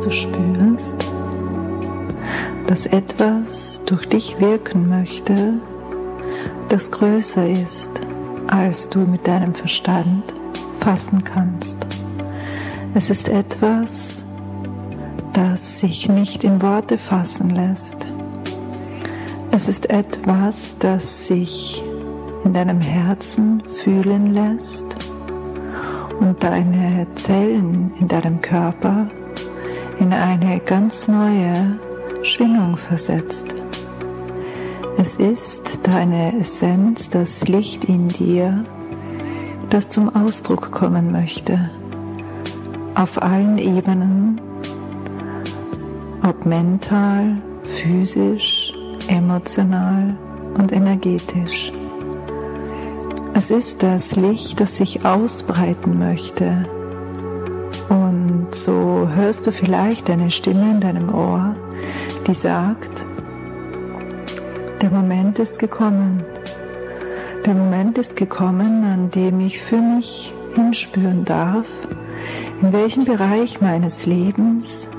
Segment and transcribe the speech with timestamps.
[0.00, 0.96] du spürst,
[2.66, 5.54] dass etwas durch dich wirken möchte,
[6.68, 7.90] das größer ist,
[8.46, 10.24] als du mit deinem Verstand
[10.80, 11.76] fassen kannst.
[12.94, 14.24] Es ist etwas,
[15.32, 17.96] das sich nicht in Worte fassen lässt.
[19.52, 21.82] Es ist etwas, das sich
[22.44, 24.84] in deinem Herzen fühlen lässt
[26.20, 29.08] und deine Zellen in deinem Körper
[30.00, 31.78] in eine ganz neue
[32.22, 33.46] Schwingung versetzt.
[34.96, 38.64] Es ist deine Essenz, das Licht in dir,
[39.68, 41.70] das zum Ausdruck kommen möchte,
[42.94, 44.40] auf allen Ebenen,
[46.26, 48.72] ob mental, physisch,
[49.08, 50.16] emotional
[50.54, 51.72] und energetisch.
[53.34, 56.68] Es ist das Licht, das sich ausbreiten möchte.
[58.52, 61.54] So hörst du vielleicht eine Stimme in deinem Ohr,
[62.26, 63.04] die sagt,
[64.82, 66.24] der Moment ist gekommen.
[67.46, 71.66] Der Moment ist gekommen, an dem ich für mich hinspüren darf,
[72.60, 74.90] in welchem Bereich meines Lebens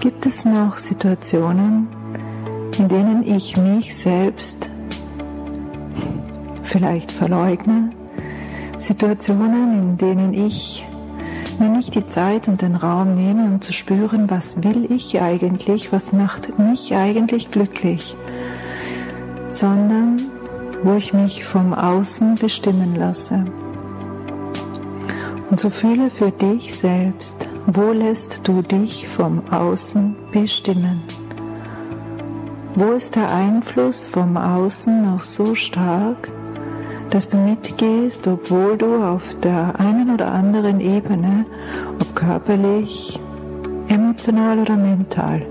[0.00, 1.88] gibt es noch Situationen,
[2.78, 4.70] in denen ich mich selbst
[6.62, 7.90] vielleicht verleugne,
[8.78, 10.84] Situationen, in denen ich
[11.60, 15.92] mir nicht die Zeit und den Raum nehme, um zu spüren, was will ich eigentlich,
[15.92, 18.16] was macht mich eigentlich glücklich,
[19.48, 20.20] sondern
[20.82, 23.44] wo ich mich vom Außen bestimmen lasse.
[25.50, 31.02] Und so fühle für dich selbst, wo lässt du dich vom Außen bestimmen?
[32.74, 36.30] Wo ist der Einfluss vom Außen noch so stark,
[37.10, 41.46] dass du mitgehst, obwohl du auf der einen oder anderen Ebene,
[42.00, 43.18] ob körperlich,
[43.88, 45.42] emotional oder mental,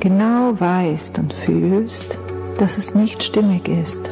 [0.00, 2.18] genau weißt und fühlst,
[2.58, 4.10] dass es nicht stimmig ist.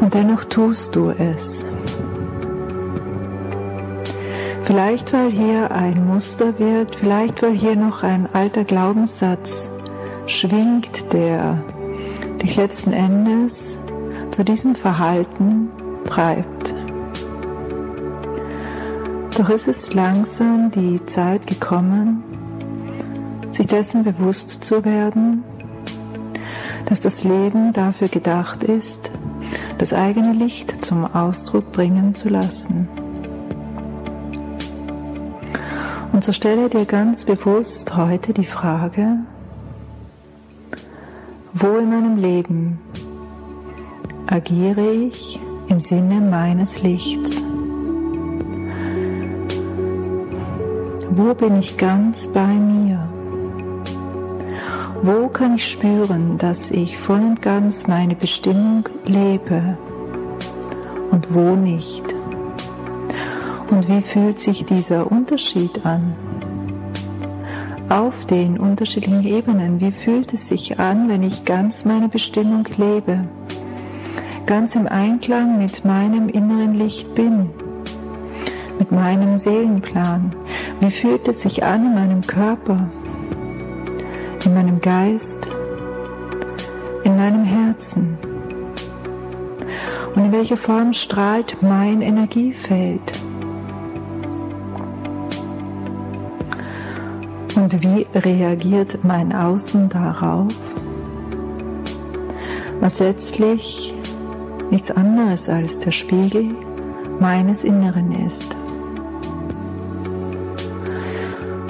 [0.00, 1.64] Und dennoch tust du es.
[4.64, 9.70] Vielleicht weil hier ein Muster wird, vielleicht weil hier noch ein alter Glaubenssatz
[10.26, 11.62] schwingt, der
[12.42, 13.78] dich letzten Endes
[14.30, 15.70] zu diesem Verhalten
[16.04, 16.74] treibt.
[19.36, 22.22] Doch ist es langsam die Zeit gekommen,
[23.52, 25.44] sich dessen bewusst zu werden,
[26.86, 29.10] dass das Leben dafür gedacht ist,
[29.78, 32.88] das eigene Licht zum Ausdruck bringen zu lassen.
[36.12, 39.18] Und so stelle dir ganz bewusst heute die Frage,
[41.58, 42.78] wo in meinem Leben
[44.26, 47.42] agiere ich im Sinne meines Lichts?
[51.08, 53.08] Wo bin ich ganz bei mir?
[55.00, 59.78] Wo kann ich spüren, dass ich voll und ganz meine Bestimmung lebe
[61.10, 62.04] und wo nicht?
[63.70, 66.14] Und wie fühlt sich dieser Unterschied an?
[67.88, 69.80] Auf den unterschiedlichen Ebenen.
[69.80, 73.24] Wie fühlt es sich an, wenn ich ganz meine Bestimmung lebe,
[74.46, 77.50] ganz im Einklang mit meinem inneren Licht bin,
[78.78, 80.34] mit meinem Seelenplan?
[80.80, 82.90] Wie fühlt es sich an in meinem Körper,
[84.44, 85.48] in meinem Geist,
[87.04, 88.18] in meinem Herzen?
[90.14, 93.25] Und in welcher Form strahlt mein Energiefeld?
[97.56, 100.52] Und wie reagiert mein Außen darauf?
[102.80, 103.94] Was letztlich
[104.70, 106.54] nichts anderes als der Spiegel
[107.20, 108.54] meines Inneren ist.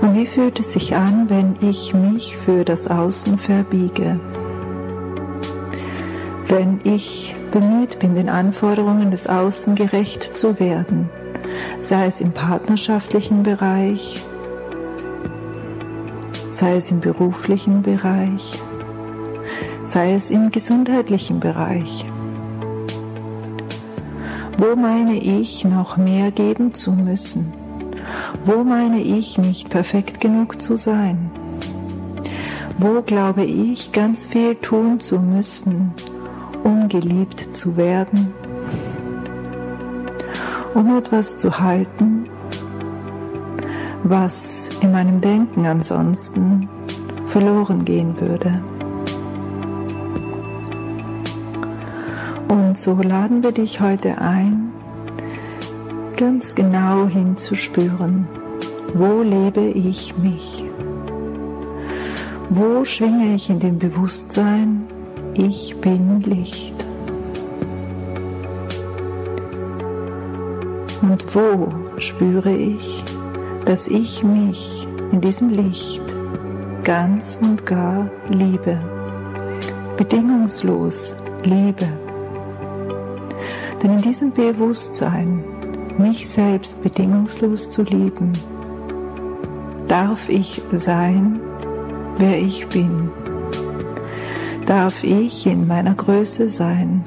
[0.02, 4.20] Und wie fühlt es sich an, wenn ich mich für das Außen verbiege?
[6.48, 11.10] Wenn ich bemüht bin, den Anforderungen des Außen gerecht zu werden,
[11.80, 14.22] sei es im partnerschaftlichen Bereich,
[16.56, 18.58] sei es im beruflichen Bereich,
[19.84, 22.06] sei es im gesundheitlichen Bereich.
[24.56, 27.52] Wo meine ich noch mehr geben zu müssen?
[28.46, 31.30] Wo meine ich nicht perfekt genug zu sein?
[32.78, 35.92] Wo glaube ich ganz viel tun zu müssen,
[36.64, 38.32] um geliebt zu werden?
[40.72, 42.30] Um etwas zu halten,
[44.08, 46.68] was in meinem Denken ansonsten
[47.26, 48.62] verloren gehen würde.
[52.48, 54.70] Und so laden wir dich heute ein,
[56.16, 58.26] ganz genau hinzuspüren,
[58.94, 60.64] wo lebe ich mich?
[62.48, 64.84] Wo schwinge ich in dem Bewusstsein,
[65.34, 66.74] ich bin Licht?
[71.02, 71.68] Und wo
[71.98, 73.04] spüre ich,
[73.66, 76.00] dass ich mich in diesem Licht
[76.84, 78.78] ganz und gar liebe,
[79.96, 81.88] bedingungslos liebe?
[83.82, 85.44] Denn in diesem Bewusstsein,
[85.98, 88.32] mich selbst bedingungslos zu lieben,
[89.88, 91.40] darf ich sein,
[92.18, 93.10] wer ich bin.
[94.64, 97.02] Darf ich in meiner Größe sein.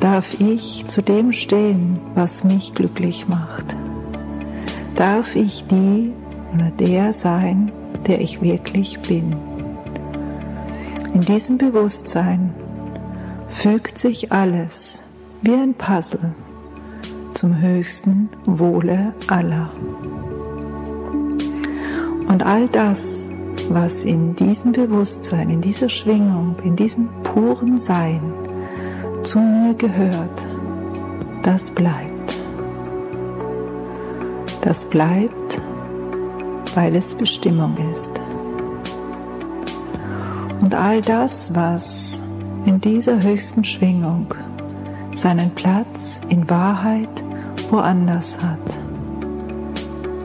[0.00, 3.76] Darf ich zu dem stehen, was mich glücklich macht.
[4.96, 6.12] Darf ich die
[6.54, 7.72] oder der sein,
[8.06, 9.36] der ich wirklich bin.
[11.14, 12.54] In diesem Bewusstsein
[13.48, 15.02] fügt sich alles
[15.42, 16.34] wie ein Puzzle
[17.34, 19.70] zum höchsten Wohle aller.
[22.28, 23.28] Und all das,
[23.68, 28.20] was in diesem Bewusstsein, in dieser Schwingung, in diesem puren Sein
[29.22, 30.46] zu mir gehört,
[31.42, 32.11] das bleibt.
[34.62, 35.60] Das bleibt,
[36.74, 38.12] weil es Bestimmung ist.
[40.60, 42.22] Und all das, was
[42.64, 44.32] in dieser höchsten Schwingung
[45.14, 47.08] seinen Platz in Wahrheit
[47.70, 48.58] woanders hat,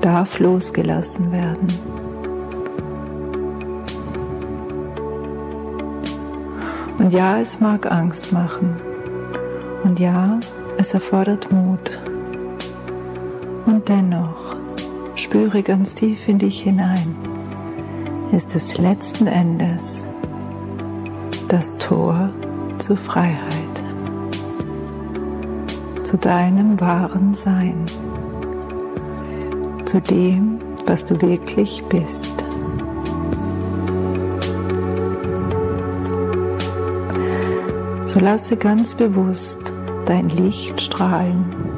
[0.01, 1.68] darf losgelassen werden.
[7.00, 8.75] Und ja, es mag Angst machen.
[9.84, 10.39] Und ja,
[10.78, 11.98] es erfordert Mut.
[13.68, 14.56] Und dennoch,
[15.16, 17.18] spüre ganz tief in dich hinein,
[18.31, 20.06] ist es letzten Endes
[21.50, 22.30] das Tor
[22.80, 23.52] zur Freiheit,
[26.04, 27.84] zu deinem wahren Sein,
[29.84, 32.34] zu dem, was du wirklich bist.
[38.06, 39.74] So lasse ganz bewusst
[40.06, 41.76] dein Licht strahlen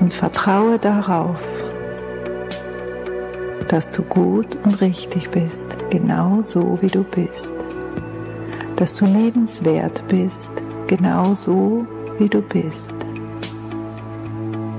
[0.00, 1.40] und vertraue darauf,
[3.68, 7.54] dass du gut und richtig bist, genau so wie du bist.
[8.76, 10.50] Dass du lebenswert bist,
[10.86, 11.86] genau so
[12.18, 12.94] wie du bist.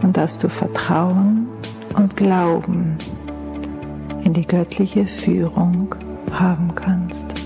[0.02, 1.48] Und dass du Vertrauen
[1.96, 2.98] und Glauben
[4.24, 5.96] in die göttliche Führung
[6.32, 7.37] haben kannst.